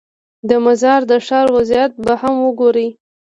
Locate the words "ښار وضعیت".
1.25-1.91